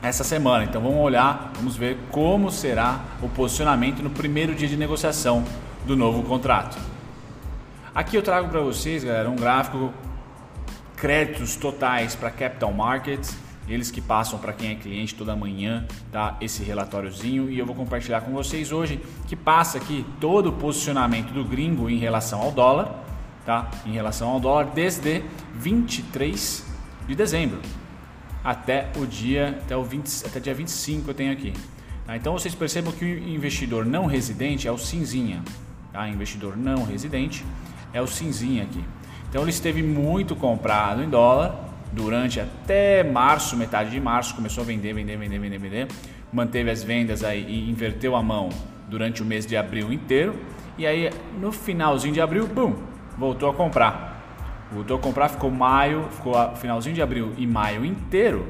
essa 0.00 0.22
semana. 0.22 0.64
Então 0.64 0.80
vamos 0.80 0.98
olhar, 0.98 1.50
vamos 1.56 1.76
ver 1.76 1.98
como 2.10 2.52
será 2.52 3.00
o 3.20 3.28
posicionamento 3.28 4.00
no 4.00 4.10
primeiro 4.10 4.54
dia 4.54 4.68
de 4.68 4.76
negociação 4.76 5.44
do 5.84 5.96
novo 5.96 6.22
contrato. 6.22 6.78
Aqui 7.92 8.16
eu 8.16 8.22
trago 8.22 8.48
para 8.48 8.60
vocês, 8.60 9.02
galera, 9.02 9.28
um 9.28 9.36
gráfico 9.36 9.92
créditos 11.00 11.56
totais 11.56 12.14
para 12.14 12.30
capital 12.30 12.72
markets, 12.72 13.36
eles 13.68 13.90
que 13.90 14.00
passam 14.00 14.38
para 14.38 14.52
quem 14.52 14.70
é 14.70 14.74
cliente 14.74 15.14
toda 15.14 15.36
manhã, 15.36 15.86
tá? 16.10 16.36
Esse 16.40 16.62
relatóriozinho 16.62 17.50
e 17.50 17.58
eu 17.58 17.66
vou 17.66 17.74
compartilhar 17.74 18.22
com 18.22 18.32
vocês 18.32 18.72
hoje 18.72 19.00
que 19.26 19.36
passa 19.36 19.78
aqui 19.78 20.04
todo 20.20 20.48
o 20.48 20.52
posicionamento 20.52 21.32
do 21.32 21.44
gringo 21.44 21.90
em 21.90 21.98
relação 21.98 22.40
ao 22.40 22.50
dólar, 22.50 23.04
tá? 23.44 23.70
em 23.84 23.92
relação 23.92 24.30
ao 24.30 24.40
dólar 24.40 24.66
desde 24.74 25.22
23 25.54 26.64
de 27.06 27.14
dezembro 27.14 27.60
até 28.42 28.90
o 28.96 29.06
dia 29.06 29.58
até 29.62 29.76
o 29.76 29.84
20, 29.84 30.26
até 30.26 30.40
dia 30.40 30.54
25 30.54 31.10
eu 31.10 31.14
tenho 31.14 31.32
aqui. 31.32 31.52
Tá? 32.06 32.16
Então 32.16 32.32
vocês 32.32 32.54
percebam 32.54 32.92
que 32.92 33.04
o 33.04 33.28
investidor 33.28 33.84
não 33.84 34.06
residente 34.06 34.66
é 34.66 34.72
o 34.72 34.78
cinzinha. 34.78 35.42
Tá? 35.92 36.08
Investidor 36.08 36.56
não 36.56 36.84
residente 36.84 37.44
é 37.92 38.00
o 38.00 38.06
cinzinha 38.06 38.62
aqui. 38.62 38.82
Então 39.28 39.42
ele 39.42 39.50
esteve 39.50 39.82
muito 39.82 40.34
comprado 40.34 41.02
em 41.02 41.08
dólar 41.08 41.68
durante 41.92 42.40
até 42.40 43.02
março, 43.02 43.56
metade 43.56 43.90
de 43.90 44.00
março, 44.00 44.34
começou 44.34 44.62
a 44.62 44.66
vender, 44.66 44.92
vender, 44.94 45.16
vender, 45.16 45.38
vender, 45.38 45.58
vender, 45.58 45.88
manteve 46.32 46.70
as 46.70 46.82
vendas 46.82 47.22
aí 47.22 47.44
e 47.46 47.70
inverteu 47.70 48.16
a 48.16 48.22
mão 48.22 48.48
durante 48.88 49.22
o 49.22 49.26
mês 49.26 49.46
de 49.46 49.56
abril 49.56 49.92
inteiro. 49.92 50.34
E 50.76 50.86
aí 50.86 51.10
no 51.40 51.52
finalzinho 51.52 52.14
de 52.14 52.20
abril, 52.20 52.46
bum, 52.46 52.74
voltou 53.16 53.50
a 53.50 53.54
comprar. 53.54 54.16
Voltou 54.72 54.98
a 54.98 55.00
comprar, 55.00 55.28
ficou 55.28 55.50
maio, 55.50 56.08
ficou 56.10 56.34
finalzinho 56.56 56.94
de 56.94 57.02
abril 57.02 57.32
e 57.38 57.46
maio 57.46 57.84
inteiro 57.84 58.46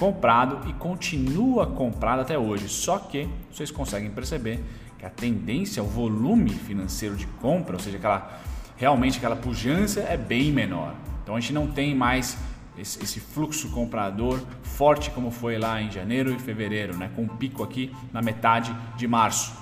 comprado 0.00 0.66
e 0.66 0.72
continua 0.72 1.66
comprado 1.66 2.20
até 2.20 2.38
hoje. 2.38 2.68
Só 2.68 2.98
que 2.98 3.28
vocês 3.52 3.70
conseguem 3.70 4.10
perceber 4.10 4.58
que 4.98 5.04
a 5.04 5.10
tendência, 5.10 5.82
o 5.82 5.86
volume 5.86 6.50
financeiro 6.50 7.14
de 7.16 7.26
compra, 7.26 7.74
ou 7.74 7.80
seja, 7.80 7.98
aquela 7.98 8.40
realmente 8.80 9.18
aquela 9.18 9.36
pujança 9.36 10.00
é 10.00 10.16
bem 10.16 10.50
menor. 10.50 10.94
Então 11.22 11.36
a 11.36 11.40
gente 11.40 11.52
não 11.52 11.66
tem 11.66 11.94
mais 11.94 12.38
esse, 12.78 13.20
fluxo 13.20 13.70
comprador 13.70 14.40
forte 14.62 15.10
como 15.10 15.30
foi 15.30 15.58
lá 15.58 15.82
em 15.82 15.90
janeiro 15.90 16.32
e 16.32 16.38
fevereiro, 16.38 16.96
né? 16.96 17.10
com 17.14 17.22
um 17.22 17.28
pico 17.28 17.62
aqui 17.62 17.94
na 18.10 18.22
metade 18.22 18.74
de 18.96 19.06
março. 19.06 19.52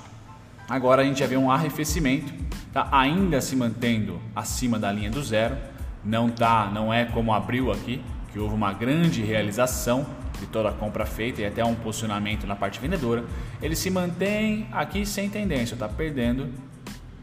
Agora 0.69 1.03
a 1.03 1.05
gente 1.05 1.19
já 1.19 1.27
vê 1.27 1.37
um 1.37 1.51
arrefecimento, 1.51 2.33
tá 2.73 2.89
ainda 2.93 3.41
se 3.41 3.57
mantendo 3.57 4.21
acima 4.37 4.79
da 4.79 4.93
linha 4.93 5.11
do 5.11 5.23
zero, 5.23 5.57
não 6.05 6.31
tá, 6.31 6.71
não 6.73 6.95
é 6.95 7.05
como 7.05 7.35
abriu 7.35 7.73
aqui, 7.73 8.01
que 8.33 8.39
houve 8.39 8.55
uma 8.55 8.73
grande 8.73 9.23
realização 9.23 10.07
de 10.39 10.47
toda 10.47 10.69
a 10.69 10.73
compra 10.73 11.05
feita 11.05 11.41
e 11.41 11.47
até 11.47 11.65
um 11.65 11.75
posicionamento 11.75 12.47
na 12.47 12.55
parte 12.55 12.79
vendedora, 12.79 13.25
ele 13.61 13.75
se 13.75 13.91
mantém 13.91 14.69
aqui 14.71 15.05
sem 15.05 15.29
tendência, 15.29 15.75
está 15.75 15.89
perdendo, 15.89 16.49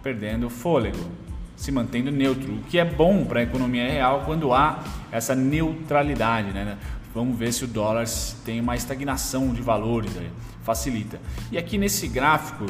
perdendo 0.04 0.50
fôlego 0.50 1.25
se 1.56 1.72
mantendo 1.72 2.12
neutro, 2.12 2.54
o 2.54 2.64
que 2.64 2.78
é 2.78 2.86
bom 2.86 3.24
para 3.26 3.40
a 3.40 3.44
economia 3.44 3.90
real 3.90 4.24
quando 4.26 4.54
há 4.54 4.84
essa 5.12 5.34
neutralidade. 5.34 6.52
Né? 6.52 6.78
Vamos 7.14 7.38
ver 7.38 7.54
se 7.54 7.64
o 7.64 7.68
dólar 7.68 8.06
tem 8.44 8.60
uma 8.60 8.76
estagnação 8.76 9.54
de 9.54 9.62
valores, 9.62 10.16
aí, 10.18 10.30
facilita. 10.64 11.20
E 11.52 11.58
aqui 11.58 11.78
nesse 11.78 12.08
gráfico, 12.08 12.66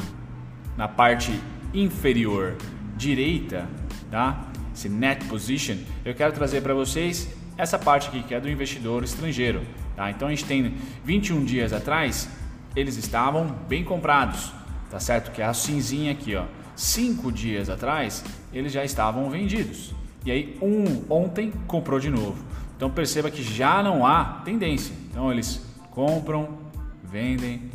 na 0.76 0.86
parte 0.86 1.38
inferior 1.74 2.56
direita, 2.96 3.66
tá? 4.10 4.46
esse 4.74 4.88
net 4.88 5.24
position, 5.24 5.76
eu 6.04 6.14
quero 6.14 6.32
trazer 6.32 6.60
para 6.60 6.74
vocês 6.74 7.28
essa 7.58 7.78
parte 7.78 8.08
aqui 8.08 8.22
que 8.22 8.34
é 8.34 8.40
do 8.40 8.48
investidor 8.48 9.02
estrangeiro. 9.02 9.62
Tá? 9.96 10.10
Então 10.10 10.28
a 10.28 10.30
gente 10.30 10.44
tem 10.44 10.74
21 11.04 11.44
dias 11.44 11.72
atrás, 11.72 12.28
eles 12.76 12.96
estavam 12.96 13.46
bem 13.68 13.82
comprados, 13.82 14.52
tá 14.90 15.00
certo? 15.00 15.32
Que 15.32 15.40
é 15.40 15.46
a 15.46 15.54
cinzinha 15.54 16.12
aqui, 16.12 16.36
ó 16.36 16.44
cinco 16.76 17.32
dias 17.32 17.68
atrás, 17.68 18.22
eles 18.52 18.72
já 18.72 18.84
estavam 18.84 19.28
vendidos. 19.30 19.94
E 20.24 20.30
aí, 20.30 20.58
um 20.60 21.02
ontem 21.12 21.52
comprou 21.66 21.98
de 21.98 22.10
novo. 22.10 22.36
Então 22.76 22.90
perceba 22.90 23.30
que 23.30 23.42
já 23.42 23.82
não 23.82 24.06
há 24.06 24.42
tendência. 24.44 24.94
Então 25.10 25.32
eles 25.32 25.64
compram, 25.90 26.58
vendem, 27.02 27.70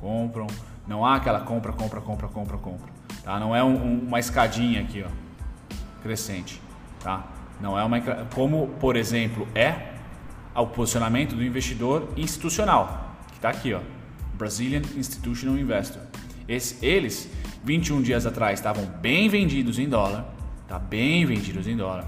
compram. 0.00 0.46
Não 0.86 1.04
há 1.04 1.16
aquela 1.16 1.40
compra, 1.40 1.72
compra, 1.72 2.00
compra, 2.00 2.28
compra, 2.28 2.56
compra. 2.56 2.92
Tá? 3.22 3.38
Não 3.38 3.54
é 3.54 3.62
um, 3.62 3.74
um, 3.74 3.98
uma 4.06 4.18
escadinha 4.18 4.80
aqui, 4.80 5.04
ó, 5.06 5.10
crescente. 6.02 6.60
Tá? 7.00 7.26
Não 7.60 7.78
é 7.78 7.84
uma 7.84 8.00
como, 8.34 8.68
por 8.80 8.96
exemplo, 8.96 9.46
é 9.54 9.92
o 10.54 10.66
posicionamento 10.66 11.34
do 11.34 11.44
investidor 11.44 12.08
institucional, 12.16 13.16
que 13.28 13.34
está 13.34 13.50
aqui, 13.50 13.74
ó, 13.74 13.80
Brazilian 14.34 14.82
Institutional 14.96 15.58
Investor. 15.58 16.02
Esse, 16.48 16.84
eles 16.84 17.30
21 17.66 18.00
dias 18.00 18.24
atrás 18.24 18.60
estavam 18.60 18.86
bem 19.02 19.28
vendidos 19.28 19.76
em 19.80 19.88
dólar, 19.88 20.24
tá 20.68 20.78
bem 20.78 21.26
vendidos 21.26 21.66
em 21.66 21.76
dólar. 21.76 22.06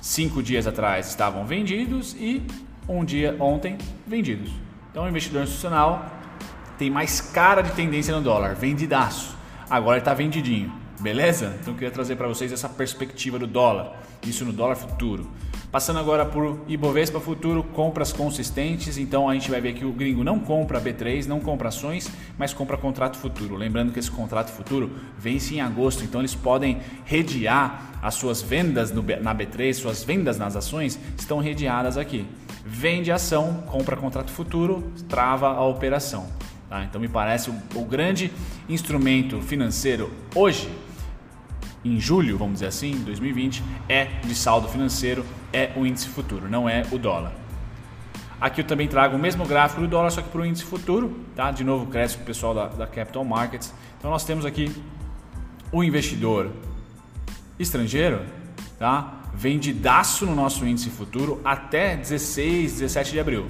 Cinco 0.00 0.42
dias 0.42 0.66
atrás 0.66 1.08
estavam 1.08 1.44
vendidos 1.44 2.16
e 2.18 2.42
um 2.88 3.04
dia 3.04 3.36
ontem 3.38 3.76
vendidos. 4.06 4.50
Então 4.90 5.04
o 5.04 5.08
investidor 5.08 5.42
institucional 5.42 6.10
tem 6.78 6.90
mais 6.90 7.20
cara 7.20 7.60
de 7.60 7.72
tendência 7.72 8.16
no 8.16 8.22
dólar, 8.22 8.54
vendidaço. 8.54 9.36
Agora 9.68 9.98
ele 9.98 10.00
está 10.00 10.14
vendidinho, 10.14 10.72
beleza? 10.98 11.54
Então 11.60 11.74
eu 11.74 11.78
queria 11.78 11.90
trazer 11.90 12.16
para 12.16 12.26
vocês 12.26 12.50
essa 12.50 12.66
perspectiva 12.68 13.38
do 13.38 13.46
dólar, 13.46 13.92
isso 14.26 14.42
no 14.42 14.54
dólar 14.54 14.76
futuro. 14.76 15.30
Passando 15.70 15.98
agora 15.98 16.24
por 16.24 16.58
Ibovespa 16.66 17.20
Futuro, 17.20 17.62
compras 17.62 18.10
consistentes. 18.10 18.96
Então 18.96 19.28
a 19.28 19.34
gente 19.34 19.50
vai 19.50 19.60
ver 19.60 19.74
que 19.74 19.84
o 19.84 19.92
gringo 19.92 20.24
não 20.24 20.38
compra 20.38 20.80
B3, 20.80 21.26
não 21.26 21.40
compra 21.40 21.68
ações, 21.68 22.10
mas 22.38 22.54
compra 22.54 22.78
contrato 22.78 23.18
futuro. 23.18 23.54
Lembrando 23.54 23.92
que 23.92 23.98
esse 23.98 24.10
contrato 24.10 24.50
futuro 24.50 24.90
vence 25.18 25.56
em 25.56 25.60
agosto, 25.60 26.02
então 26.02 26.22
eles 26.22 26.34
podem 26.34 26.78
redear 27.04 27.98
as 28.00 28.14
suas 28.14 28.40
vendas 28.40 28.90
na 28.90 29.34
B3, 29.34 29.74
suas 29.74 30.02
vendas 30.02 30.38
nas 30.38 30.56
ações 30.56 30.98
estão 31.18 31.38
redeadas 31.38 31.98
aqui. 31.98 32.26
Vende 32.64 33.12
ação, 33.12 33.62
compra 33.66 33.94
contrato 33.94 34.30
futuro, 34.30 34.90
trava 35.06 35.48
a 35.48 35.64
operação. 35.66 36.28
Tá? 36.70 36.84
Então 36.84 36.98
me 36.98 37.08
parece 37.08 37.50
o, 37.50 37.54
o 37.74 37.84
grande 37.84 38.32
instrumento 38.70 39.42
financeiro 39.42 40.10
hoje 40.34 40.70
em 41.88 42.00
julho, 42.00 42.36
vamos 42.36 42.54
dizer 42.54 42.66
assim, 42.66 42.92
2020, 43.04 43.62
é 43.88 44.04
de 44.24 44.34
saldo 44.34 44.68
financeiro, 44.68 45.24
é 45.52 45.72
o 45.76 45.86
índice 45.86 46.08
futuro, 46.08 46.48
não 46.48 46.68
é 46.68 46.84
o 46.92 46.98
dólar. 46.98 47.32
Aqui 48.40 48.60
eu 48.60 48.64
também 48.64 48.86
trago 48.86 49.16
o 49.16 49.18
mesmo 49.18 49.44
gráfico 49.44 49.80
do 49.80 49.88
dólar, 49.88 50.10
só 50.10 50.22
que 50.22 50.28
para 50.28 50.40
o 50.40 50.46
índice 50.46 50.64
futuro, 50.64 51.18
tá? 51.34 51.50
De 51.50 51.64
novo, 51.64 51.86
cresce 51.86 52.16
o 52.16 52.20
pessoal 52.20 52.54
da, 52.54 52.66
da 52.68 52.86
Capital 52.86 53.24
Markets. 53.24 53.74
Então 53.98 54.10
nós 54.10 54.24
temos 54.24 54.44
aqui 54.44 54.72
o 55.72 55.82
investidor 55.82 56.52
estrangeiro, 57.58 58.20
tá? 58.78 59.14
Vendidaço 59.34 60.24
no 60.24 60.34
nosso 60.34 60.64
índice 60.64 60.88
futuro 60.88 61.40
até 61.44 61.96
16, 61.96 62.74
17 62.74 63.10
de 63.10 63.20
abril, 63.20 63.46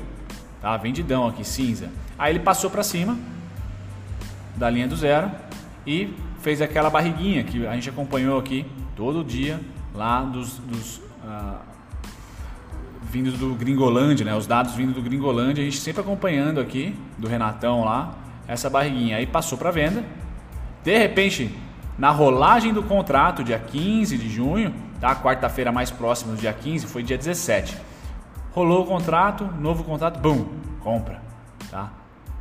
tá? 0.63 0.75
Vendidão 0.79 1.27
aqui, 1.27 1.45
cinza. 1.45 1.91
Aí 2.19 2.33
ele 2.33 2.41
passou 2.41 2.71
para 2.71 2.83
cima 2.83 3.19
da 4.57 4.71
linha 4.71 4.89
do 4.89 4.97
zero 4.97 5.31
e 5.87 6.15
fez 6.41 6.61
aquela 6.63 6.91
barriguinha 6.91 7.45
que 7.45 7.67
a 7.67 7.75
gente 7.75 7.89
acompanhou 7.91 8.39
aqui 8.39 8.67
todo 8.97 9.25
dia 9.25 9.61
lá 9.95 10.23
dos, 10.23 10.59
dos 10.59 11.01
ah, 11.25 11.61
vindos 13.03 13.39
do 13.39 13.55
Gringolândia, 13.55 14.25
né? 14.25 14.35
Os 14.35 14.47
dados 14.47 14.75
vindo 14.75 14.93
do 14.93 15.03
Gringolândia, 15.03 15.63
a 15.63 15.65
gente 15.65 15.79
sempre 15.79 16.01
acompanhando 16.01 16.61
aqui 16.61 16.95
do 17.17 17.27
Renatão 17.27 17.85
lá 17.85 18.15
essa 18.47 18.71
barriguinha. 18.71 19.17
Aí 19.17 19.27
passou 19.27 19.59
para 19.59 19.71
venda. 19.71 20.05
De 20.83 20.97
repente, 20.97 21.55
na 21.99 22.11
rolagem 22.11 22.73
do 22.73 22.83
contrato, 22.83 23.43
dia 23.43 23.59
15 23.59 24.17
de 24.17 24.31
junho, 24.31 24.75
tá? 25.01 25.15
Quarta-feira 25.17 25.73
mais 25.73 25.91
próxima 25.91 26.35
do 26.35 26.39
dia 26.39 26.53
15, 26.53 26.87
foi 26.87 27.03
dia 27.03 27.19
17. 27.19 27.77
Rolou 28.53 28.85
o 28.85 28.87
contrato, 28.87 29.45
novo 29.61 29.85
contrato, 29.85 30.19
bum, 30.19 30.47
compra, 30.81 31.21
tá? 31.71 31.91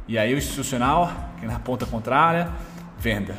E 0.08 0.18
aí 0.18 0.34
o 0.34 0.38
institucional, 0.38 1.12
que 1.40 1.46
na 1.46 1.60
ponta 1.60 1.86
contrária, 1.86 2.50
venda. 2.98 3.36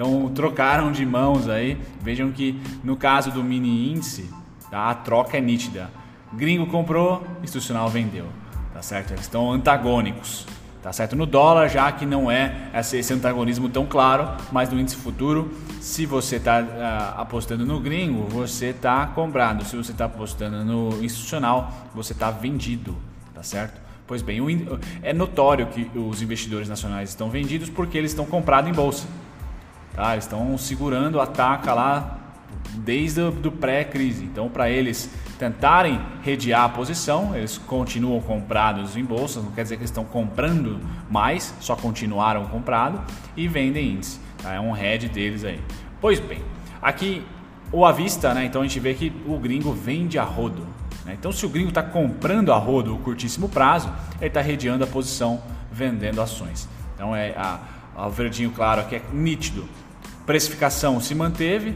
Então 0.00 0.30
trocaram 0.30 0.90
de 0.90 1.04
mãos 1.04 1.46
aí. 1.46 1.76
Vejam 2.00 2.32
que 2.32 2.58
no 2.82 2.96
caso 2.96 3.30
do 3.30 3.44
mini 3.44 3.92
índice, 3.92 4.30
tá? 4.70 4.88
a 4.88 4.94
troca 4.94 5.36
é 5.36 5.42
nítida. 5.42 5.90
Gringo 6.32 6.66
comprou, 6.68 7.22
institucional 7.42 7.86
vendeu. 7.90 8.24
Tá 8.72 8.80
certo? 8.80 9.10
Eles 9.10 9.24
estão 9.24 9.52
antagônicos. 9.52 10.46
Tá 10.82 10.90
certo? 10.90 11.14
No 11.14 11.26
dólar, 11.26 11.68
já 11.68 11.92
que 11.92 12.06
não 12.06 12.30
é 12.30 12.70
esse 12.72 13.12
antagonismo 13.12 13.68
tão 13.68 13.84
claro, 13.84 14.26
mas 14.50 14.70
no 14.70 14.80
índice 14.80 14.96
futuro, 14.96 15.50
se 15.82 16.06
você 16.06 16.36
está 16.36 16.62
uh, 16.62 16.66
ah, 16.80 17.14
apostando 17.18 17.66
no 17.66 17.78
gringo, 17.78 18.26
você 18.30 18.68
está 18.68 19.06
comprado. 19.08 19.66
Se 19.66 19.76
você 19.76 19.92
está 19.92 20.06
apostando 20.06 20.64
no 20.64 21.04
institucional, 21.04 21.70
você 21.94 22.14
está 22.14 22.30
vendido. 22.30 22.96
Tá 23.34 23.42
certo? 23.42 23.78
Pois 24.06 24.22
bem, 24.22 24.40
é 25.02 25.12
notório 25.12 25.66
que 25.66 25.90
os 25.94 26.22
investidores 26.22 26.70
nacionais 26.70 27.10
estão 27.10 27.28
vendidos 27.28 27.68
porque 27.68 27.98
eles 27.98 28.12
estão 28.12 28.24
comprados 28.24 28.70
em 28.70 28.72
bolsa. 28.72 29.06
Tá? 29.94 30.16
Estão 30.16 30.56
segurando 30.56 31.20
a 31.20 31.26
taca 31.26 31.74
lá 31.74 32.18
desde 32.74 33.20
o 33.20 33.52
pré-crise. 33.52 34.24
Então, 34.24 34.48
para 34.48 34.70
eles 34.70 35.10
tentarem 35.38 36.00
redear 36.22 36.64
a 36.64 36.68
posição, 36.68 37.34
eles 37.34 37.58
continuam 37.58 38.20
comprados 38.20 38.96
em 38.96 39.04
bolsas, 39.04 39.42
não 39.42 39.52
quer 39.52 39.62
dizer 39.62 39.76
que 39.76 39.82
eles 39.82 39.90
estão 39.90 40.04
comprando 40.04 40.78
mais, 41.10 41.54
só 41.60 41.74
continuaram 41.74 42.46
comprado 42.46 43.00
e 43.36 43.48
vendem 43.48 43.94
índice. 43.94 44.20
Tá? 44.42 44.52
É 44.52 44.60
um 44.60 44.72
head 44.72 45.08
deles 45.08 45.44
aí. 45.44 45.60
Pois 46.00 46.20
bem, 46.20 46.42
aqui 46.80 47.24
o 47.72 47.84
à 47.84 47.92
vista, 47.92 48.34
né? 48.34 48.44
então 48.44 48.62
a 48.62 48.64
gente 48.64 48.80
vê 48.80 48.94
que 48.94 49.12
o 49.26 49.38
gringo 49.38 49.72
vende 49.72 50.18
a 50.18 50.24
rodo. 50.24 50.66
Né? 51.04 51.16
Então, 51.18 51.32
se 51.32 51.44
o 51.46 51.48
gringo 51.48 51.70
está 51.70 51.82
comprando 51.82 52.52
a 52.52 52.56
rodo 52.56 52.96
curtíssimo 52.98 53.48
prazo, 53.48 53.90
ele 54.18 54.28
está 54.28 54.40
redeando 54.40 54.84
a 54.84 54.86
posição 54.86 55.40
vendendo 55.72 56.20
ações. 56.20 56.68
Então, 56.94 57.14
é 57.16 57.30
a, 57.30 57.60
o 57.96 58.10
verdinho 58.10 58.50
claro 58.50 58.80
aqui 58.80 58.96
é 58.96 59.02
nítido. 59.12 59.68
Precificação 60.26 61.00
se 61.00 61.14
manteve, 61.14 61.74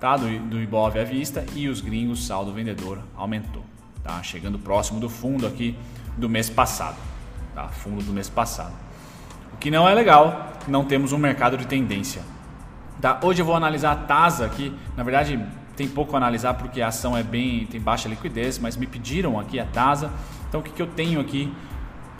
tá? 0.00 0.16
do, 0.16 0.26
do 0.48 0.60
Ibov 0.60 0.98
à 0.98 1.04
vista 1.04 1.44
e 1.54 1.68
os 1.68 1.80
gringos, 1.80 2.26
saldo 2.26 2.52
vendedor 2.52 3.00
aumentou. 3.16 3.64
Tá? 4.02 4.22
Chegando 4.22 4.58
próximo 4.58 5.00
do 5.00 5.08
fundo 5.08 5.46
aqui 5.46 5.76
do 6.16 6.28
mês 6.28 6.48
passado. 6.48 6.96
Tá? 7.54 7.68
Fundo 7.68 8.02
do 8.02 8.12
mês 8.12 8.28
passado. 8.28 8.74
O 9.52 9.56
que 9.56 9.70
não 9.70 9.88
é 9.88 9.94
legal, 9.94 10.52
não 10.66 10.84
temos 10.84 11.12
um 11.12 11.18
mercado 11.18 11.56
de 11.56 11.66
tendência. 11.66 12.22
Tá? 13.00 13.18
Hoje 13.22 13.42
eu 13.42 13.46
vou 13.46 13.54
analisar 13.54 13.92
a 13.92 13.96
TASA 13.96 14.46
aqui. 14.46 14.72
Na 14.96 15.02
verdade, 15.02 15.38
tem 15.76 15.88
pouco 15.88 16.14
a 16.14 16.18
analisar 16.18 16.54
porque 16.54 16.80
a 16.80 16.88
ação 16.88 17.16
é 17.16 17.22
bem 17.22 17.66
tem 17.66 17.80
baixa 17.80 18.08
liquidez, 18.08 18.58
mas 18.58 18.76
me 18.76 18.86
pediram 18.86 19.38
aqui 19.40 19.58
a 19.58 19.64
TASA. 19.64 20.10
Então 20.48 20.60
o 20.60 20.62
que, 20.62 20.70
que 20.70 20.82
eu 20.82 20.86
tenho 20.86 21.20
aqui 21.20 21.52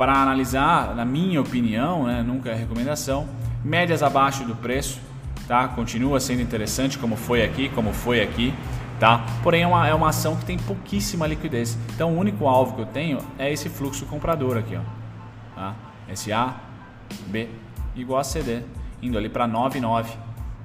para 0.02 0.20
analisar, 0.20 0.96
na 0.96 1.04
minha 1.04 1.40
opinião, 1.40 2.08
né, 2.08 2.24
nunca 2.24 2.50
é 2.50 2.54
recomendação, 2.56 3.28
médias 3.64 4.02
abaixo 4.02 4.42
do 4.42 4.56
preço, 4.56 4.98
tá? 5.46 5.68
Continua 5.68 6.18
sendo 6.18 6.42
interessante 6.42 6.98
como 6.98 7.14
foi 7.14 7.44
aqui, 7.44 7.68
como 7.68 7.92
foi 7.92 8.20
aqui, 8.20 8.52
tá? 8.98 9.24
Porém 9.44 9.62
é 9.62 9.66
uma, 9.68 9.86
é 9.86 9.94
uma 9.94 10.08
ação 10.08 10.34
que 10.34 10.44
tem 10.44 10.58
pouquíssima 10.58 11.24
liquidez. 11.24 11.78
Então 11.94 12.16
o 12.16 12.18
único 12.18 12.48
alvo 12.48 12.74
que 12.74 12.80
eu 12.80 12.86
tenho 12.86 13.18
é 13.38 13.52
esse 13.52 13.68
fluxo 13.68 14.04
comprador 14.06 14.56
aqui, 14.56 14.76
ó. 14.76 14.80
Tá? 15.54 15.76
SA, 16.16 16.56
B 17.28 17.48
igual 17.94 18.18
a 18.18 18.24
CD, 18.24 18.62
indo 19.00 19.16
ali 19.16 19.28
para 19.28 19.46
9,9. 19.46 20.06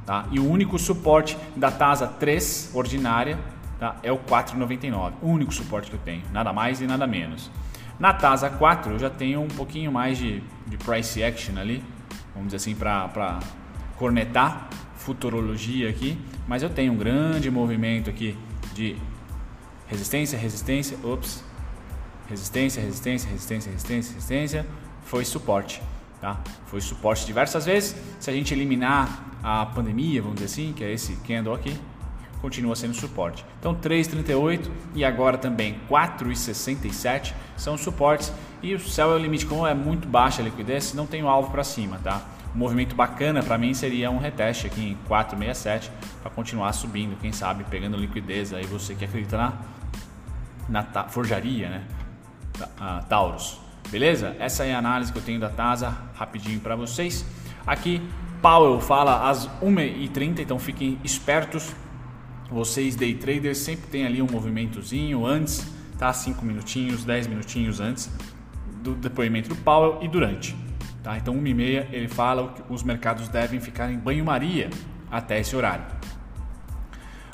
Tá? 0.03 0.25
E 0.31 0.39
o 0.39 0.49
único 0.49 0.79
suporte 0.79 1.37
da 1.55 1.69
TASA 1.69 2.07
3 2.07 2.71
ordinária 2.73 3.37
tá? 3.79 3.97
é 4.01 4.11
o 4.11 4.17
4,99. 4.17 5.11
O 5.21 5.27
único 5.27 5.53
suporte 5.53 5.91
que 5.91 5.95
eu 5.95 6.01
tenho, 6.03 6.23
nada 6.33 6.51
mais 6.51 6.81
e 6.81 6.87
nada 6.87 7.05
menos. 7.05 7.51
Na 7.99 8.13
TASA 8.13 8.49
4 8.49 8.93
eu 8.93 8.99
já 8.99 9.09
tenho 9.09 9.41
um 9.41 9.47
pouquinho 9.47 9.91
mais 9.91 10.17
de, 10.17 10.43
de 10.67 10.77
price 10.77 11.23
action 11.23 11.57
ali, 11.57 11.83
vamos 12.33 12.49
dizer 12.53 12.57
assim, 12.57 12.75
para 12.75 13.39
cornetar 13.97 14.69
futurologia 14.95 15.89
aqui, 15.89 16.19
mas 16.47 16.61
eu 16.61 16.69
tenho 16.69 16.93
um 16.93 16.97
grande 16.97 17.49
movimento 17.49 18.09
aqui 18.09 18.37
de 18.73 18.95
resistência, 19.87 20.37
resistência, 20.37 20.97
ops, 21.03 21.43
resistência, 22.29 22.81
resistência, 22.81 23.29
resistência, 23.29 23.71
resistência, 23.71 24.13
resistência, 24.13 24.65
foi 25.03 25.25
suporte. 25.25 25.81
Tá? 26.21 26.39
Foi 26.65 26.81
suporte 26.81 27.25
diversas 27.25 27.65
vezes. 27.65 27.95
Se 28.19 28.29
a 28.29 28.33
gente 28.33 28.53
eliminar 28.53 29.25
a 29.41 29.65
pandemia, 29.67 30.21
vamos 30.21 30.35
dizer 30.39 30.45
assim, 30.45 30.73
que 30.73 30.83
é 30.83 30.91
esse 30.91 31.15
candle 31.17 31.53
aqui, 31.53 31.75
continua 32.41 32.75
sendo 32.75 32.93
suporte. 32.93 33.45
Então 33.59 33.75
3,38 33.75 34.69
e 34.95 35.03
agora 35.03 35.37
também 35.37 35.79
4,67 35.89 37.33
são 37.55 37.77
suportes 37.77 38.31
e 38.61 38.73
o 38.73 38.79
céu 38.79 39.11
é 39.11 39.15
o 39.15 39.17
limite. 39.17 39.45
Como 39.45 39.65
é 39.65 39.73
muito 39.73 40.07
baixa 40.07 40.41
a 40.41 40.45
liquidez, 40.45 40.93
não 40.93 41.05
tem 41.05 41.23
o 41.23 41.27
alvo 41.27 41.51
para 41.51 41.63
cima, 41.63 41.99
tá? 42.03 42.21
Um 42.55 42.59
movimento 42.59 42.95
bacana 42.95 43.43
para 43.43 43.57
mim 43.57 43.73
seria 43.73 44.09
um 44.09 44.17
reteste 44.17 44.67
aqui 44.67 44.91
em 44.91 44.97
4,67 45.09 45.89
para 46.21 46.31
continuar 46.31 46.73
subindo, 46.73 47.17
quem 47.19 47.31
sabe 47.31 47.63
pegando 47.65 47.97
liquidez 47.97 48.53
aí 48.53 48.65
você 48.65 48.95
que 48.95 49.05
acredita 49.05 49.37
na 49.37 49.53
na 50.69 50.83
forjaria, 51.07 51.69
né? 51.69 51.83
A 52.79 53.01
Taurus. 53.03 53.59
Beleza? 53.89 54.35
Essa 54.39 54.65
é 54.65 54.73
a 54.73 54.79
análise 54.79 55.11
que 55.11 55.17
eu 55.17 55.23
tenho 55.23 55.39
da 55.39 55.49
TASA, 55.49 55.95
rapidinho 56.15 56.59
para 56.59 56.75
vocês. 56.75 57.25
Aqui 57.65 58.01
Powell 58.41 58.79
fala 58.81 59.29
às 59.29 59.47
1h30, 59.61 60.39
então 60.39 60.59
fiquem 60.59 60.99
espertos 61.03 61.73
vocês 62.49 62.95
day 62.95 63.13
traders 63.15 63.57
sempre 63.57 63.87
tem 63.87 64.05
ali 64.05 64.21
um 64.21 64.27
movimentozinho 64.29 65.25
antes, 65.25 65.65
tá? 65.97 66.11
5 66.13 66.45
minutinhos, 66.45 67.03
10 67.03 67.27
minutinhos 67.27 67.79
antes 67.79 68.09
do 68.81 68.95
depoimento 68.95 69.49
do 69.49 69.55
Powell 69.55 69.99
e 70.01 70.07
durante. 70.07 70.55
Tá? 71.03 71.17
Então, 71.17 71.33
1 71.35 71.47
e 71.47 71.53
meia 71.53 71.87
ele 71.91 72.07
fala 72.07 72.53
que 72.53 72.61
os 72.69 72.83
mercados 72.83 73.27
devem 73.27 73.59
ficar 73.59 73.91
em 73.91 73.97
banho-maria 73.97 74.69
até 75.11 75.39
esse 75.39 75.55
horário. 75.55 75.85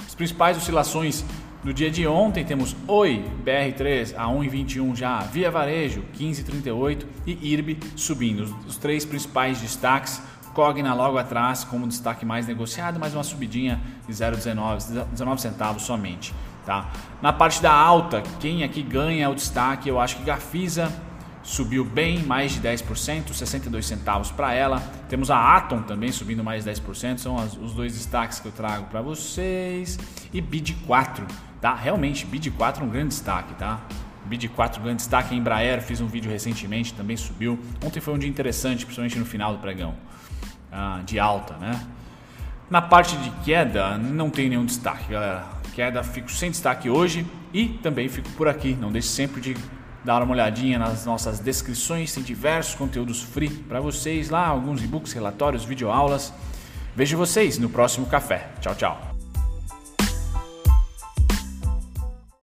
As 0.06 0.16
principais 0.16 0.58
oscilações 0.58 1.24
no 1.64 1.74
dia 1.74 1.90
de 1.90 2.06
ontem 2.06 2.44
temos 2.44 2.76
Oi 2.88 3.24
BR3 3.44 4.14
a 4.18 4.26
1,21 4.28 4.96
já, 4.96 5.20
Via 5.22 5.50
Varejo 5.50 6.04
15,38 6.14 7.06
e 7.26 7.54
IRB 7.54 7.78
subindo. 7.96 8.44
Os 8.68 8.78
três 8.78 9.06
principais 9.06 9.62
destaques 9.62 10.22
Cogna 10.54 10.94
logo 10.94 11.18
atrás 11.18 11.64
como 11.64 11.88
destaque 11.88 12.26
mais 12.26 12.48
negociado, 12.48 13.00
mais 13.00 13.14
uma 13.14 13.24
subidinha 13.24 13.82
de 14.08 14.14
0,19 14.14 15.06
19 15.12 15.42
centavos 15.42 15.84
somente. 15.84 16.34
Tá? 16.66 16.90
Na 17.22 17.34
parte 17.34 17.62
da 17.62 17.74
alta, 17.74 18.24
quem 18.40 18.64
aqui 18.64 18.82
ganha 18.82 19.30
o 19.30 19.36
destaque, 19.36 19.90
eu 19.90 20.00
acho 20.00 20.18
que 20.18 20.24
Gafisa 20.24 20.92
subiu 21.42 21.84
bem, 21.84 22.24
mais 22.24 22.54
de 22.54 22.62
10%, 22.62 23.34
62 23.34 23.86
centavos 23.86 24.32
para 24.32 24.54
ela. 24.54 24.82
Temos 25.10 25.30
a 25.30 25.58
Atom 25.58 25.82
também 25.82 26.12
subindo 26.12 26.42
mais 26.42 26.64
de 26.64 26.72
10%, 26.72 27.18
são 27.18 27.38
as, 27.38 27.58
os 27.58 27.74
dois 27.74 27.94
destaques 27.94 28.40
que 28.40 28.48
eu 28.48 28.52
trago 28.52 28.86
para 28.86 29.02
vocês. 29.02 30.00
E 30.32 30.42
BID4, 30.42 31.28
tá? 31.60 31.76
Realmente, 31.76 32.26
BID4 32.26 32.80
é 32.80 32.84
um 32.84 32.90
grande 32.90 33.10
destaque, 33.10 33.54
tá? 33.56 33.82
BID4 34.30 34.82
grande 34.82 34.98
destaque, 34.98 35.36
Embraer, 35.36 35.82
fiz 35.82 36.00
um 36.00 36.08
vídeo 36.08 36.32
recentemente, 36.32 36.94
também 36.94 37.18
subiu. 37.18 37.60
Ontem 37.86 38.00
foi 38.00 38.14
um 38.14 38.18
dia 38.18 38.30
interessante, 38.30 38.86
principalmente 38.86 39.20
no 39.20 39.26
final 39.26 39.52
do 39.52 39.60
pregão 39.60 39.96
ah, 40.74 41.02
de 41.06 41.20
alta, 41.20 41.56
né? 41.58 41.80
Na 42.70 42.82
parte 42.82 43.16
de 43.18 43.30
queda, 43.44 43.98
não 43.98 44.30
tem 44.30 44.50
nenhum 44.50 44.66
destaque, 44.66 45.12
galera. 45.12 45.44
Queda, 45.76 46.04
fico 46.04 46.32
sem 46.32 46.50
destaque 46.50 46.90
hoje 46.90 47.26
e 47.54 47.68
também 47.68 48.10
fico 48.10 48.30
por 48.32 48.48
aqui. 48.48 48.76
Não 48.80 48.92
deixe 48.92 49.10
sempre 49.10 49.42
de 49.42 49.56
dar 50.04 50.22
uma 50.22 50.34
olhadinha 50.34 50.78
nas 50.78 51.06
nossas 51.06 51.40
descrições, 51.40 52.14
tem 52.14 52.24
diversos 52.24 52.76
conteúdos 52.76 53.22
free 53.22 53.50
para 53.50 53.80
vocês 53.80 54.30
lá, 54.30 54.48
alguns 54.48 54.84
e-books, 54.84 55.14
relatórios, 55.14 55.64
videoaulas. 55.64 56.34
Vejo 56.96 57.18
vocês 57.18 57.58
no 57.58 57.70
próximo 57.70 58.06
café. 58.06 58.50
Tchau, 58.60 58.76
tchau. 58.76 59.13